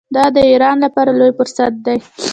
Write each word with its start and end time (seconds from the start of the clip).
دا 0.15 0.25
د 0.35 0.37
ایران 0.51 0.77
لپاره 0.85 1.11
لوی 1.19 1.31
فرصت 1.39 1.73
دی. 1.85 1.97